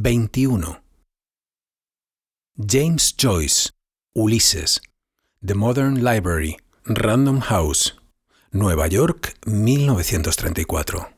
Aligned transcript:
...21... 0.00 0.80
James 2.56 3.16
Joyce, 3.16 3.70
Ulises, 4.14 4.80
The 5.44 5.54
Modern 5.54 6.04
Library, 6.04 6.56
Random 6.84 7.40
House, 7.40 7.96
Nueva 8.52 8.86
York, 8.86 9.34
1934. 9.44 11.08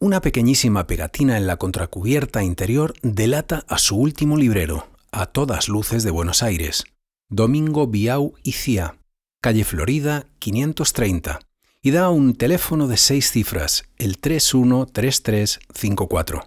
Una 0.00 0.20
pequeñísima 0.20 0.88
pegatina 0.88 1.36
en 1.36 1.46
la 1.46 1.58
contracubierta 1.58 2.42
interior 2.42 2.94
delata 3.02 3.64
a 3.68 3.78
su 3.78 3.96
último 3.96 4.36
librero, 4.36 4.88
a 5.12 5.26
todas 5.26 5.68
luces 5.68 6.02
de 6.02 6.10
Buenos 6.10 6.42
Aires, 6.42 6.82
Domingo 7.28 7.86
Biau 7.86 8.34
y 8.42 8.52
Cía, 8.52 8.96
calle 9.40 9.62
Florida 9.62 10.26
530, 10.40 11.38
y 11.82 11.90
da 11.90 12.10
un 12.10 12.34
teléfono 12.34 12.86
de 12.86 12.96
seis 12.96 13.32
cifras, 13.32 13.84
el 13.98 14.18
313354. 14.18 16.44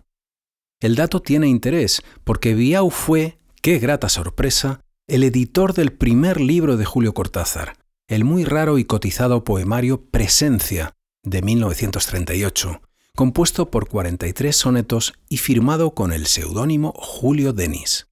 El 0.79 0.95
dato 0.95 1.21
tiene 1.21 1.47
interés 1.47 2.01
porque 2.23 2.53
Biau 2.53 2.89
fue, 2.89 3.37
qué 3.61 3.79
grata 3.79 4.07
sorpresa, 4.07 4.79
el 5.07 5.23
editor 5.23 5.73
del 5.73 5.91
primer 5.91 6.39
libro 6.39 6.77
de 6.77 6.85
Julio 6.85 7.13
Cortázar, 7.13 7.75
el 8.07 8.23
muy 8.23 8.45
raro 8.45 8.77
y 8.77 8.85
cotizado 8.85 9.43
poemario 9.43 10.05
Presencia, 10.09 10.93
de 11.23 11.41
1938, 11.41 12.81
compuesto 13.15 13.71
por 13.71 13.89
43 13.89 14.55
sonetos 14.55 15.15
y 15.27 15.37
firmado 15.37 15.91
con 15.91 16.13
el 16.13 16.27
seudónimo 16.27 16.93
Julio 16.95 17.51
Denis. 17.51 18.07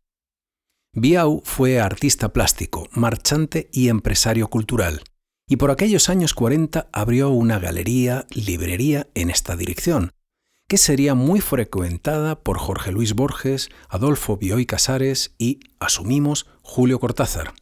Biau 0.94 1.42
fue 1.46 1.80
artista 1.80 2.34
plástico, 2.34 2.90
marchante 2.92 3.70
y 3.72 3.88
empresario 3.90 4.50
cultural, 4.50 5.04
y 5.48 5.58
por 5.58 5.72
aquellos 5.72 6.10
años 6.10 6.34
40 6.34 6.88
abrió 6.92 7.30
una 7.30 7.60
galería, 7.60 8.26
librería 8.30 9.08
en 9.14 9.30
esta 9.30 9.56
dirección, 9.56 10.12
que 10.68 10.78
sería 10.78 11.16
muy 11.16 11.42
frecuentada 11.42 12.40
por 12.40 12.58
Jorge 12.58 12.92
Luis 12.92 13.14
Borges, 13.14 13.70
Adolfo 13.90 14.38
Bioy 14.38 14.66
Casares 14.66 15.36
y, 15.38 15.60
asumimos, 15.80 16.48
Julio 16.62 17.00
Cortázar. 17.00 17.54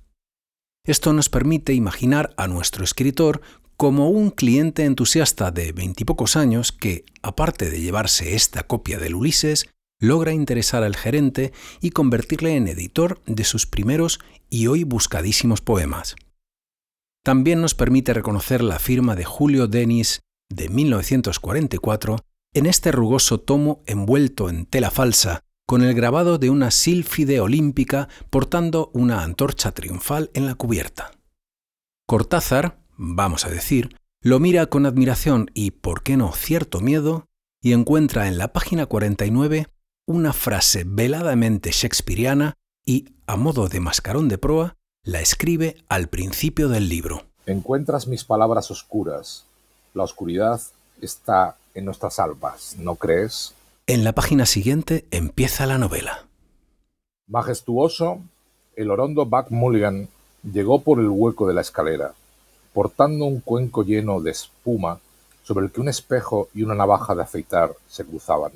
Esto 0.85 1.13
nos 1.13 1.29
permite 1.29 1.73
imaginar 1.73 2.33
a 2.37 2.47
nuestro 2.47 2.83
escritor 2.83 3.41
como 3.77 4.09
un 4.09 4.29
cliente 4.29 4.85
entusiasta 4.85 5.51
de 5.51 5.71
veintipocos 5.71 6.35
años 6.35 6.71
que, 6.71 7.05
aparte 7.23 7.69
de 7.69 7.81
llevarse 7.81 8.35
esta 8.35 8.63
copia 8.63 8.99
del 8.99 9.15
Ulises, 9.15 9.67
logra 9.99 10.33
interesar 10.33 10.83
al 10.83 10.95
gerente 10.95 11.51
y 11.81 11.91
convertirle 11.91 12.55
en 12.55 12.67
editor 12.67 13.21
de 13.25 13.43
sus 13.43 13.65
primeros 13.65 14.19
y 14.49 14.67
hoy 14.67 14.83
buscadísimos 14.83 15.61
poemas. 15.61 16.15
También 17.23 17.61
nos 17.61 17.75
permite 17.75 18.13
reconocer 18.13 18.63
la 18.63 18.79
firma 18.79 19.15
de 19.15 19.25
Julio 19.25 19.67
Denis 19.67 20.21
de 20.49 20.69
1944 20.69 22.17
en 22.53 22.65
este 22.65 22.91
rugoso 22.91 23.39
tomo 23.39 23.83
envuelto 23.85 24.49
en 24.49 24.65
tela 24.65 24.89
falsa, 24.89 25.43
con 25.67 25.83
el 25.83 25.93
grabado 25.93 26.37
de 26.37 26.49
una 26.49 26.71
sílfide 26.71 27.39
olímpica 27.39 28.09
portando 28.29 28.89
una 28.93 29.23
antorcha 29.23 29.71
triunfal 29.71 30.31
en 30.33 30.47
la 30.47 30.55
cubierta. 30.55 31.11
Cortázar, 32.07 32.83
vamos 32.97 33.45
a 33.45 33.49
decir, 33.49 33.95
lo 34.21 34.39
mira 34.39 34.65
con 34.65 34.85
admiración 34.85 35.49
y, 35.53 35.71
por 35.71 36.03
qué 36.03 36.17
no, 36.17 36.33
cierto 36.33 36.81
miedo, 36.81 37.27
y 37.61 37.73
encuentra 37.73 38.27
en 38.27 38.37
la 38.37 38.51
página 38.51 38.87
49 38.87 39.67
una 40.07 40.33
frase 40.33 40.83
veladamente 40.85 41.71
shakespeariana 41.71 42.55
y, 42.85 43.05
a 43.27 43.37
modo 43.37 43.69
de 43.69 43.79
mascarón 43.79 44.27
de 44.27 44.37
proa, 44.37 44.75
la 45.03 45.19
escribe 45.19 45.77
al 45.89 46.07
principio 46.07 46.69
del 46.69 46.87
libro. 46.87 47.23
Encuentras 47.45 48.07
mis 48.07 48.23
palabras 48.23 48.69
oscuras. 48.69 49.45
La 49.93 50.03
oscuridad 50.03 50.61
está 51.01 51.57
en 51.73 51.85
nuestras 51.85 52.19
almas, 52.19 52.75
¿no 52.77 52.95
crees? 52.95 53.53
En 53.87 54.03
la 54.03 54.13
página 54.13 54.45
siguiente 54.45 55.05
empieza 55.11 55.65
la 55.65 55.77
novela. 55.77 56.27
Majestuoso, 57.27 58.19
el 58.75 58.91
orondo 58.91 59.25
Buck 59.25 59.49
Mulligan 59.49 60.07
llegó 60.43 60.81
por 60.81 60.99
el 60.99 61.09
hueco 61.09 61.47
de 61.47 61.53
la 61.53 61.61
escalera 61.61 62.13
portando 62.73 63.25
un 63.25 63.41
cuenco 63.41 63.83
lleno 63.83 64.21
de 64.21 64.31
espuma 64.31 64.99
sobre 65.43 65.65
el 65.65 65.71
que 65.71 65.81
un 65.81 65.89
espejo 65.89 66.47
y 66.53 66.63
una 66.63 66.75
navaja 66.75 67.15
de 67.15 67.23
afeitar 67.23 67.73
se 67.87 68.05
cruzaban. 68.05 68.53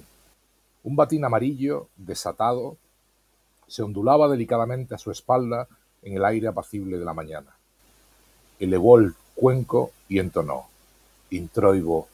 Un 0.84 0.96
batín 0.96 1.26
amarillo, 1.26 1.88
desatado, 1.98 2.78
se 3.68 3.82
ondulaba 3.82 4.30
delicadamente 4.30 4.96
a 4.96 5.00
su 5.00 5.12
espalda 5.12 5.68
en 6.06 6.16
el 6.16 6.24
aire 6.24 6.48
apacible 6.48 6.98
de 6.98 7.04
la 7.04 7.14
mañana. 7.14 7.58
Elevó 8.60 8.98
el 8.98 9.14
cuenco 9.34 9.92
y 10.08 10.20
entonó 10.20 10.68
Introibo 11.32 12.08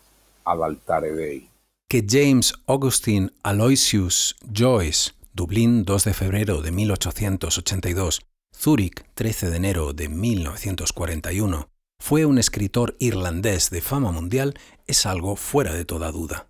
ad 0.45 0.63
altare 0.63 1.13
Dei. 1.13 1.47
Que 1.87 2.03
James 2.07 2.53
Augustine 2.65 3.29
Aloysius 3.43 4.37
Joyce, 4.51 5.11
Dublín 5.33 5.83
2 5.83 6.03
de 6.05 6.13
febrero 6.13 6.61
de 6.61 6.71
1882, 6.71 8.21
Zúrich 8.55 9.03
13 9.13 9.49
de 9.49 9.57
enero 9.57 9.93
de 9.93 10.07
1941, 10.07 11.67
fue 12.01 12.25
un 12.25 12.37
escritor 12.37 12.95
irlandés 12.99 13.69
de 13.69 13.81
fama 13.81 14.11
mundial 14.11 14.57
es 14.87 15.05
algo 15.05 15.35
fuera 15.35 15.73
de 15.73 15.85
toda 15.85 16.11
duda. 16.11 16.47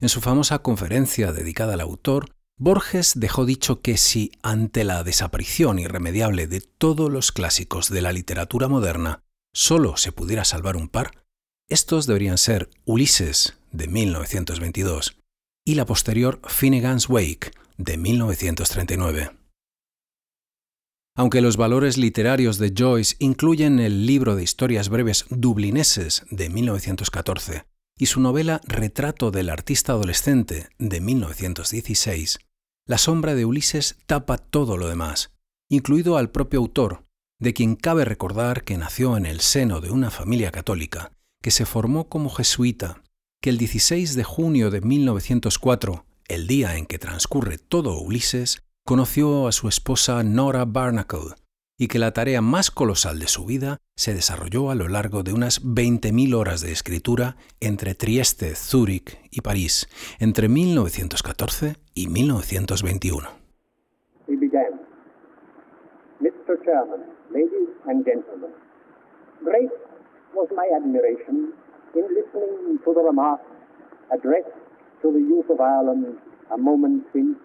En 0.00 0.08
su 0.08 0.20
famosa 0.20 0.60
conferencia 0.60 1.32
dedicada 1.32 1.74
al 1.74 1.80
autor, 1.80 2.33
Borges 2.56 3.14
dejó 3.16 3.46
dicho 3.46 3.80
que 3.80 3.96
si, 3.96 4.30
ante 4.42 4.84
la 4.84 5.02
desaparición 5.02 5.80
irremediable 5.80 6.46
de 6.46 6.60
todos 6.60 7.10
los 7.10 7.32
clásicos 7.32 7.88
de 7.90 8.00
la 8.00 8.12
literatura 8.12 8.68
moderna, 8.68 9.24
solo 9.52 9.96
se 9.96 10.12
pudiera 10.12 10.44
salvar 10.44 10.76
un 10.76 10.88
par, 10.88 11.24
estos 11.68 12.06
deberían 12.06 12.38
ser 12.38 12.70
Ulises, 12.84 13.58
de 13.72 13.88
1922, 13.88 15.18
y 15.66 15.74
la 15.74 15.84
posterior 15.84 16.40
Finnegan's 16.46 17.08
Wake, 17.08 17.50
de 17.76 17.96
1939. 17.96 19.30
Aunque 21.16 21.40
los 21.40 21.56
valores 21.56 21.96
literarios 21.96 22.58
de 22.58 22.72
Joyce 22.76 23.16
incluyen 23.18 23.80
el 23.80 24.06
libro 24.06 24.36
de 24.36 24.44
historias 24.44 24.88
breves 24.88 25.26
dublineses 25.28 26.22
de 26.30 26.50
1914 26.50 27.64
y 27.98 28.06
su 28.06 28.20
novela 28.20 28.60
Retrato 28.64 29.30
del 29.30 29.50
artista 29.50 29.92
adolescente 29.92 30.68
de 30.78 31.00
1916, 31.00 32.38
la 32.86 32.98
sombra 32.98 33.34
de 33.34 33.44
Ulises 33.44 33.96
tapa 34.06 34.38
todo 34.38 34.76
lo 34.76 34.88
demás, 34.88 35.32
incluido 35.70 36.16
al 36.16 36.30
propio 36.30 36.60
autor, 36.60 37.04
de 37.40 37.54
quien 37.54 37.76
cabe 37.76 38.04
recordar 38.04 38.64
que 38.64 38.76
nació 38.76 39.16
en 39.16 39.26
el 39.26 39.40
seno 39.40 39.80
de 39.80 39.90
una 39.90 40.10
familia 40.10 40.50
católica, 40.50 41.12
que 41.42 41.50
se 41.50 41.66
formó 41.66 42.08
como 42.08 42.30
jesuita, 42.30 43.02
que 43.40 43.50
el 43.50 43.58
16 43.58 44.16
de 44.16 44.24
junio 44.24 44.70
de 44.70 44.80
1904, 44.80 46.04
el 46.28 46.46
día 46.46 46.76
en 46.76 46.86
que 46.86 46.98
transcurre 46.98 47.58
todo 47.58 48.00
Ulises, 48.00 48.62
conoció 48.84 49.46
a 49.46 49.52
su 49.52 49.68
esposa 49.68 50.22
Nora 50.22 50.64
Barnacle 50.64 51.34
y 51.76 51.88
que 51.88 51.98
la 51.98 52.12
tarea 52.12 52.40
más 52.40 52.70
colosal 52.70 53.18
de 53.18 53.26
su 53.26 53.44
vida 53.44 53.78
se 53.96 54.14
desarrolló 54.14 54.70
a 54.70 54.74
lo 54.74 54.88
largo 54.88 55.22
de 55.22 55.32
unas 55.32 55.64
20.000 55.64 56.34
horas 56.34 56.60
de 56.60 56.72
escritura 56.72 57.36
entre 57.60 57.94
Trieste, 57.94 58.54
Zúrich 58.54 59.18
y 59.30 59.40
París 59.40 59.88
entre 60.20 60.48
1914 60.48 61.76
y 61.94 62.08
1921. 62.08 63.28
He 64.26 64.36
began. 64.36 64.80
Mr. 66.20 66.62
Chairman, 66.64 67.02
ladies 67.30 67.68
and 67.86 68.04
gentlemen, 68.04 68.50
great 69.42 69.70
was 70.34 70.48
my 70.50 70.66
admiration 70.76 71.52
in 71.94 72.04
listening 72.14 72.78
to 72.84 72.94
the 72.94 73.02
remarks 73.02 73.44
addressed 74.10 74.54
to 75.02 75.12
the 75.12 75.20
youth 75.20 75.48
of 75.50 75.60
Ireland 75.60 76.18
a 76.50 76.56
moment 76.56 77.04
since 77.12 77.36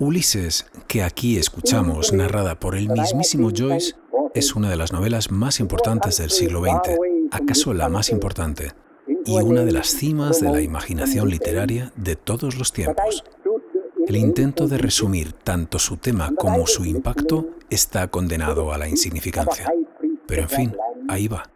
Ulises, 0.00 0.66
que 0.86 1.02
aquí 1.02 1.38
escuchamos 1.38 2.12
narrada 2.12 2.58
por 2.58 2.74
el 2.74 2.88
mismísimo 2.88 3.50
Joyce, 3.56 3.94
es 4.34 4.54
una 4.54 4.70
de 4.70 4.76
las 4.76 4.92
novelas 4.92 5.30
más 5.30 5.60
importantes 5.60 6.18
del 6.18 6.30
siglo 6.30 6.62
XX, 6.62 6.98
acaso 7.30 7.74
la 7.74 7.88
más 7.88 8.10
importante, 8.10 8.72
y 9.24 9.40
una 9.40 9.64
de 9.64 9.72
las 9.72 9.88
cimas 9.88 10.40
de 10.40 10.50
la 10.50 10.60
imaginación 10.60 11.28
literaria 11.28 11.92
de 11.96 12.16
todos 12.16 12.56
los 12.58 12.72
tiempos. 12.72 13.24
El 14.06 14.16
intento 14.16 14.68
de 14.68 14.78
resumir 14.78 15.32
tanto 15.32 15.78
su 15.78 15.96
tema 15.96 16.32
como 16.36 16.66
su 16.66 16.84
impacto 16.84 17.48
está 17.70 18.08
condenado 18.08 18.72
a 18.72 18.78
la 18.78 18.88
insignificancia. 18.88 19.72
Pero 20.26 20.42
en 20.42 20.48
fin, 20.48 20.76
ahí 21.08 21.26
va. 21.26 21.50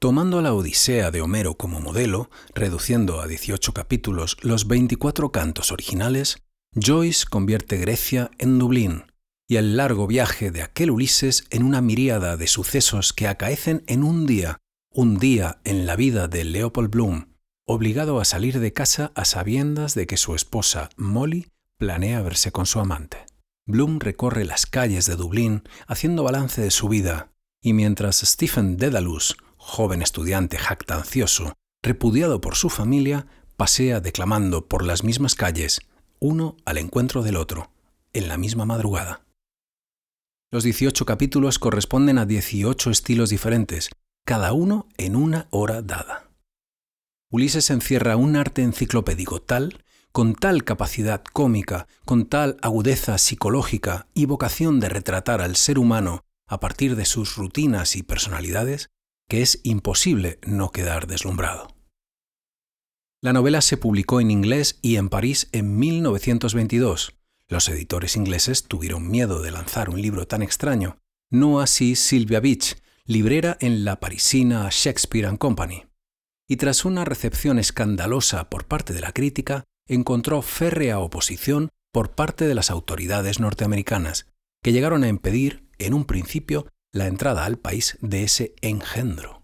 Tomando 0.00 0.40
la 0.42 0.54
Odisea 0.54 1.10
de 1.10 1.20
Homero 1.22 1.54
como 1.54 1.80
modelo, 1.80 2.30
reduciendo 2.54 3.20
a 3.20 3.26
18 3.26 3.74
capítulos 3.74 4.36
los 4.42 4.68
24 4.68 5.32
cantos 5.32 5.72
originales, 5.72 6.38
Joyce 6.72 7.24
convierte 7.28 7.78
Grecia 7.78 8.30
en 8.38 8.60
Dublín 8.60 9.10
y 9.48 9.56
el 9.56 9.76
largo 9.76 10.06
viaje 10.06 10.52
de 10.52 10.62
aquel 10.62 10.92
Ulises 10.92 11.46
en 11.50 11.64
una 11.64 11.80
miríada 11.80 12.36
de 12.36 12.46
sucesos 12.46 13.12
que 13.12 13.26
acaecen 13.26 13.82
en 13.88 14.04
un 14.04 14.24
día, 14.24 14.58
un 14.92 15.18
día 15.18 15.60
en 15.64 15.84
la 15.84 15.96
vida 15.96 16.28
de 16.28 16.44
Leopold 16.44 16.90
Bloom, 16.90 17.34
obligado 17.66 18.20
a 18.20 18.24
salir 18.24 18.60
de 18.60 18.72
casa 18.72 19.10
a 19.16 19.24
sabiendas 19.24 19.96
de 19.96 20.06
que 20.06 20.16
su 20.16 20.36
esposa, 20.36 20.90
Molly, 20.96 21.48
planea 21.76 22.22
verse 22.22 22.52
con 22.52 22.66
su 22.66 22.78
amante. 22.78 23.26
Bloom 23.66 23.98
recorre 23.98 24.44
las 24.44 24.66
calles 24.66 25.06
de 25.06 25.16
Dublín 25.16 25.64
haciendo 25.88 26.22
balance 26.22 26.62
de 26.62 26.70
su 26.70 26.88
vida, 26.88 27.32
y 27.60 27.72
mientras 27.72 28.18
Stephen 28.18 28.76
Dedalus 28.76 29.36
joven 29.68 30.00
estudiante 30.00 30.56
jactancioso, 30.56 31.52
repudiado 31.82 32.40
por 32.40 32.56
su 32.56 32.70
familia, 32.70 33.26
pasea 33.56 34.00
declamando 34.00 34.66
por 34.66 34.84
las 34.84 35.04
mismas 35.04 35.34
calles, 35.34 35.80
uno 36.20 36.56
al 36.64 36.78
encuentro 36.78 37.22
del 37.22 37.36
otro, 37.36 37.70
en 38.14 38.28
la 38.28 38.38
misma 38.38 38.64
madrugada. 38.64 39.26
Los 40.50 40.64
18 40.64 41.04
capítulos 41.04 41.58
corresponden 41.58 42.16
a 42.16 42.24
18 42.24 42.90
estilos 42.90 43.28
diferentes, 43.28 43.90
cada 44.24 44.54
uno 44.54 44.88
en 44.96 45.14
una 45.14 45.48
hora 45.50 45.82
dada. 45.82 46.30
Ulises 47.30 47.68
encierra 47.68 48.16
un 48.16 48.36
arte 48.36 48.62
enciclopédico 48.62 49.42
tal, 49.42 49.84
con 50.12 50.34
tal 50.34 50.64
capacidad 50.64 51.22
cómica, 51.22 51.86
con 52.06 52.24
tal 52.24 52.56
agudeza 52.62 53.18
psicológica 53.18 54.06
y 54.14 54.24
vocación 54.24 54.80
de 54.80 54.88
retratar 54.88 55.42
al 55.42 55.56
ser 55.56 55.78
humano 55.78 56.24
a 56.46 56.58
partir 56.58 56.96
de 56.96 57.04
sus 57.04 57.36
rutinas 57.36 57.94
y 57.96 58.02
personalidades, 58.02 58.88
que 59.28 59.42
es 59.42 59.60
imposible 59.62 60.38
no 60.46 60.70
quedar 60.72 61.06
deslumbrado. 61.06 61.68
La 63.20 63.32
novela 63.32 63.60
se 63.60 63.76
publicó 63.76 64.20
en 64.20 64.30
inglés 64.30 64.78
y 64.80 64.96
en 64.96 65.08
París 65.08 65.48
en 65.52 65.76
1922. 65.76 67.14
Los 67.48 67.68
editores 67.68 68.16
ingleses 68.16 68.64
tuvieron 68.64 69.10
miedo 69.10 69.42
de 69.42 69.50
lanzar 69.50 69.90
un 69.90 70.00
libro 70.00 70.26
tan 70.26 70.42
extraño, 70.42 70.98
no 71.30 71.60
así 71.60 71.96
Sylvia 71.96 72.40
Beach, 72.40 72.76
librera 73.04 73.56
en 73.60 73.84
la 73.84 74.00
parisina 74.00 74.68
Shakespeare 74.70 75.36
Company. 75.36 75.84
Y 76.46 76.56
tras 76.56 76.84
una 76.84 77.04
recepción 77.04 77.58
escandalosa 77.58 78.48
por 78.48 78.66
parte 78.66 78.92
de 78.92 79.00
la 79.00 79.12
crítica, 79.12 79.64
encontró 79.86 80.42
férrea 80.42 80.98
oposición 80.98 81.70
por 81.92 82.12
parte 82.12 82.46
de 82.46 82.54
las 82.54 82.70
autoridades 82.70 83.40
norteamericanas, 83.40 84.26
que 84.62 84.72
llegaron 84.72 85.02
a 85.04 85.08
impedir, 85.08 85.66
en 85.78 85.94
un 85.94 86.04
principio, 86.04 86.66
la 86.92 87.06
entrada 87.06 87.44
al 87.44 87.58
país 87.58 87.98
de 88.00 88.24
ese 88.24 88.54
engendro. 88.60 89.42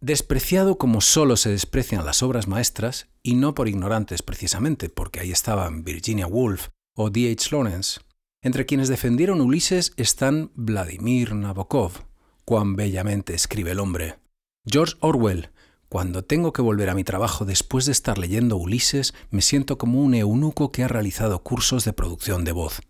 Despreciado 0.00 0.78
como 0.78 1.00
solo 1.00 1.36
se 1.36 1.50
desprecian 1.50 2.04
las 2.04 2.22
obras 2.22 2.46
maestras, 2.46 3.08
y 3.22 3.34
no 3.34 3.54
por 3.54 3.68
ignorantes 3.68 4.22
precisamente, 4.22 4.88
porque 4.88 5.20
ahí 5.20 5.32
estaban 5.32 5.84
Virginia 5.84 6.26
Woolf 6.26 6.68
o 6.96 7.10
D. 7.10 7.30
H. 7.32 7.48
Lawrence, 7.50 8.00
entre 8.42 8.66
quienes 8.66 8.88
defendieron 8.88 9.40
Ulises 9.40 9.92
están 9.96 10.52
Vladimir 10.54 11.34
Nabokov, 11.34 12.04
cuán 12.44 12.76
bellamente 12.76 13.34
escribe 13.34 13.72
el 13.72 13.80
hombre, 13.80 14.18
George 14.64 14.94
Orwell, 15.00 15.50
cuando 15.88 16.22
tengo 16.22 16.52
que 16.52 16.62
volver 16.62 16.90
a 16.90 16.94
mi 16.94 17.02
trabajo 17.02 17.44
después 17.44 17.86
de 17.86 17.92
estar 17.92 18.18
leyendo 18.18 18.56
Ulises, 18.56 19.14
me 19.30 19.42
siento 19.42 19.78
como 19.78 20.02
un 20.02 20.14
eunuco 20.14 20.70
que 20.70 20.84
ha 20.84 20.88
realizado 20.88 21.42
cursos 21.42 21.84
de 21.84 21.94
producción 21.94 22.44
de 22.44 22.52
voz. 22.52 22.80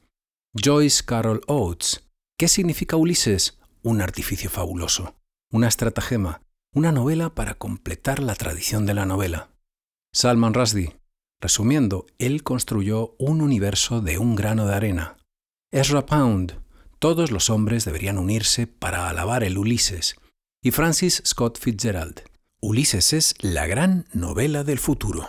Joyce 0.54 1.04
Carol 1.04 1.40
Oates, 1.46 2.07
¿Qué 2.38 2.46
significa 2.46 2.94
Ulises? 2.94 3.58
Un 3.82 4.00
artificio 4.00 4.48
fabuloso, 4.48 5.16
una 5.50 5.66
estratagema, 5.66 6.40
una 6.72 6.92
novela 6.92 7.34
para 7.34 7.54
completar 7.54 8.20
la 8.20 8.36
tradición 8.36 8.86
de 8.86 8.94
la 8.94 9.06
novela. 9.06 9.50
Salman 10.14 10.54
Rushdie. 10.54 11.00
Resumiendo, 11.40 12.06
él 12.18 12.44
construyó 12.44 13.16
un 13.18 13.40
universo 13.40 14.02
de 14.02 14.18
un 14.18 14.36
grano 14.36 14.66
de 14.66 14.74
arena. 14.76 15.16
Ezra 15.72 16.06
Pound. 16.06 16.62
Todos 17.00 17.32
los 17.32 17.50
hombres 17.50 17.84
deberían 17.84 18.18
unirse 18.18 18.68
para 18.68 19.08
alabar 19.08 19.42
el 19.42 19.58
Ulises. 19.58 20.14
Y 20.62 20.70
Francis 20.70 21.20
Scott 21.26 21.58
Fitzgerald. 21.58 22.22
Ulises 22.60 23.14
es 23.14 23.34
la 23.40 23.66
gran 23.66 24.06
novela 24.12 24.62
del 24.62 24.78
futuro. 24.78 25.28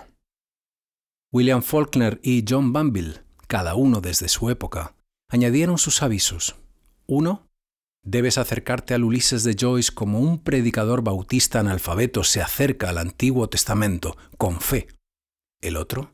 William 1.31 1.63
Faulkner 1.63 2.19
y 2.21 2.45
John 2.47 2.71
Banville, 2.71 3.23
cada 3.47 3.73
uno 3.73 3.99
desde 3.99 4.29
su 4.29 4.51
época, 4.51 4.93
añadieron 5.27 5.79
sus 5.79 6.03
avisos. 6.03 6.55
Uno, 7.11 7.49
debes 8.03 8.37
acercarte 8.37 8.93
al 8.93 9.03
Ulises 9.03 9.43
de 9.43 9.55
Joyce 9.59 9.91
como 9.91 10.19
un 10.19 10.43
predicador 10.43 11.01
bautista 11.01 11.59
analfabeto 11.59 12.23
se 12.23 12.39
acerca 12.39 12.89
al 12.89 12.99
Antiguo 12.99 13.49
Testamento, 13.49 14.15
con 14.37 14.61
fe. 14.61 14.85
El 15.59 15.75
otro, 15.75 16.11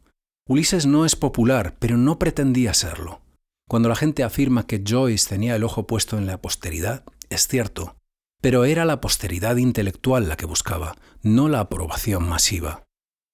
Ulises 0.47 0.85
no 0.85 1.03
es 1.03 1.17
popular, 1.17 1.75
pero 1.79 1.97
no 1.97 2.17
pretendía 2.17 2.73
serlo. 2.73 3.19
Cuando 3.67 3.89
la 3.89 3.97
gente 3.97 4.23
afirma 4.23 4.67
que 4.67 4.85
Joyce 4.87 5.27
tenía 5.27 5.57
el 5.57 5.65
ojo 5.65 5.85
puesto 5.85 6.17
en 6.17 6.27
la 6.27 6.41
posteridad, 6.41 7.03
es 7.29 7.45
cierto, 7.45 7.97
pero 8.41 8.63
era 8.63 8.85
la 8.85 9.01
posteridad 9.01 9.57
intelectual 9.57 10.29
la 10.29 10.37
que 10.37 10.45
buscaba, 10.45 10.95
no 11.21 11.49
la 11.49 11.59
aprobación 11.59 12.25
masiva. 12.25 12.83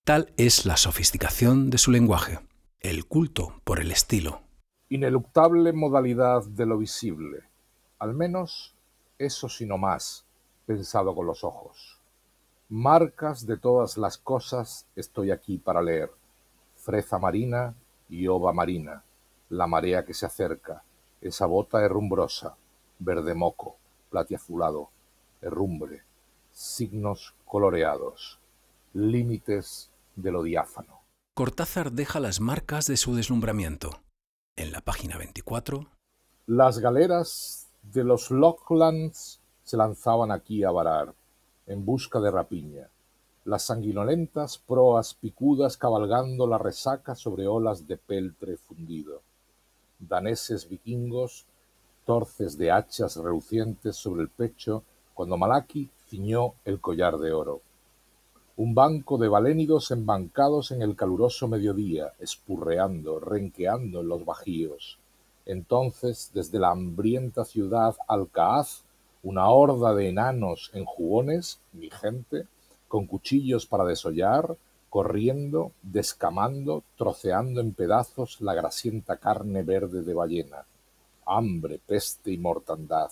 Tal 0.04 0.34
es 0.38 0.66
la 0.66 0.78
sofisticación 0.78 1.70
de 1.70 1.78
su 1.78 1.92
lenguaje, 1.92 2.40
el 2.80 3.06
culto 3.06 3.62
por 3.64 3.80
el 3.80 3.92
estilo. 3.92 4.42
Ineluctable 4.90 5.74
modalidad 5.74 6.44
de 6.48 6.66
lo 6.66 6.80
visible 6.80 7.51
al 8.02 8.16
menos 8.16 8.74
eso 9.20 9.48
sino 9.48 9.78
más, 9.78 10.26
pensado 10.66 11.14
con 11.14 11.28
los 11.28 11.44
ojos. 11.44 12.00
Marcas 12.68 13.46
de 13.46 13.58
todas 13.58 13.96
las 13.96 14.18
cosas 14.18 14.88
estoy 14.96 15.30
aquí 15.30 15.60
para 15.60 15.84
leer. 15.84 16.10
Freza 16.78 17.20
marina 17.20 17.76
y 18.10 18.26
ova 18.26 18.54
marina, 18.54 19.04
la 19.50 19.68
marea 19.68 20.04
que 20.04 20.16
se 20.16 20.26
acerca, 20.26 20.82
esa 21.22 21.46
bota 21.46 21.86
herrumbrosa, 21.86 22.56
verde 22.98 23.36
moco, 23.36 23.76
platiazulado, 24.10 24.90
herrumbre, 25.40 26.02
signos 26.52 27.36
coloreados, 27.46 28.40
límites 28.94 29.92
de 30.16 30.32
lo 30.32 30.42
diáfano. 30.42 31.02
Cortázar 31.36 31.92
deja 31.92 32.20
las 32.20 32.40
marcas 32.40 32.88
de 32.88 32.98
su 32.98 33.14
deslumbramiento. 33.14 34.02
En 34.58 34.72
la 34.72 34.82
página 34.82 35.20
24. 35.20 35.88
Las 36.48 36.80
galeras 36.80 37.61
de 37.84 38.04
los 38.04 38.32
Lochlands 38.32 39.40
se 39.64 39.78
lanzaban 39.78 40.32
aquí 40.32 40.64
a 40.64 40.72
varar, 40.72 41.14
en 41.66 41.84
busca 41.84 42.20
de 42.20 42.32
rapiña, 42.32 42.90
las 43.44 43.64
sanguinolentas 43.64 44.60
proas 44.60 45.14
picudas 45.14 45.78
cabalgando 45.78 46.48
la 46.48 46.58
resaca 46.58 47.16
sobre 47.16 47.48
olas 47.48 47.88
de 47.88 47.98
peltre 47.98 48.58
fundido, 48.58 49.22
daneses 50.00 50.70
vikingos, 50.70 51.46
torces 52.06 52.58
de 52.58 52.72
hachas 52.72 53.18
relucientes 53.18 53.96
sobre 53.96 54.24
el 54.24 54.30
pecho 54.30 54.84
cuando 55.14 55.38
Malaki 55.38 55.90
ciñó 56.08 56.54
el 56.66 56.80
collar 56.80 57.18
de 57.18 57.32
oro. 57.34 57.62
Un 58.58 58.76
banco 58.76 59.18
de 59.18 59.28
balénidos 59.28 59.92
embancados 59.92 60.72
en 60.72 60.82
el 60.82 60.96
caluroso 60.96 61.48
mediodía, 61.48 62.14
espurreando, 62.20 63.20
renqueando 63.20 64.02
en 64.02 64.08
los 64.08 64.24
bajíos, 64.24 65.00
entonces 65.46 66.32
desde 66.34 66.60
la 66.60 66.70
hambrienta 66.70 67.46
ciudad 67.46 67.96
alcaaz 68.08 68.84
una 69.24 69.50
horda 69.50 69.94
de 69.94 70.10
enanos 70.10 70.72
en 70.74 70.86
jubones, 70.86 71.60
mi 71.74 71.90
gente, 71.90 72.48
con 72.88 73.06
cuchillos 73.06 73.66
para 73.66 73.86
desollar, 73.86 74.56
corriendo, 74.90 75.72
descamando, 75.82 76.84
troceando 76.98 77.62
en 77.62 77.74
pedazos 77.74 78.42
la 78.42 78.54
grasienta 78.54 79.18
carne 79.18 79.64
verde 79.64 80.02
de 80.02 80.14
ballena. 80.14 80.66
Hambre, 81.26 81.80
peste 81.86 82.32
y 82.32 82.38
mortandad. 82.38 83.10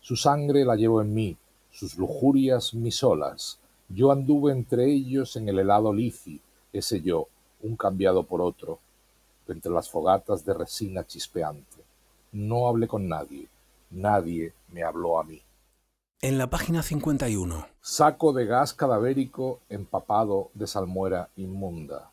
Su 0.00 0.16
sangre 0.16 0.64
la 0.64 0.74
llevo 0.74 1.00
en 1.00 1.14
mí, 1.14 1.36
sus 1.70 1.96
lujurias 1.96 2.74
mis 2.74 3.04
olas. 3.04 3.60
Yo 3.88 4.10
anduve 4.10 4.52
entre 4.52 4.86
ellos 4.86 5.36
en 5.36 5.48
el 5.48 5.58
helado 5.58 5.92
lici, 5.92 6.40
ese 6.72 7.02
yo, 7.02 7.28
un 7.62 7.76
cambiado 7.76 8.24
por 8.24 8.40
otro, 8.40 8.80
entre 9.52 9.72
las 9.72 9.88
fogatas 9.88 10.44
de 10.44 10.54
resina 10.54 11.06
chispeante. 11.06 11.84
No 12.32 12.66
hablé 12.66 12.88
con 12.88 13.08
nadie, 13.08 13.48
nadie 13.90 14.52
me 14.68 14.82
habló 14.82 15.20
a 15.20 15.24
mí. 15.24 15.40
En 16.20 16.38
la 16.38 16.48
página 16.48 16.82
51. 16.82 17.66
Saco 17.80 18.32
de 18.32 18.46
gas 18.46 18.74
cadavérico 18.74 19.60
empapado 19.68 20.50
de 20.54 20.66
salmuera 20.66 21.30
inmunda. 21.36 22.10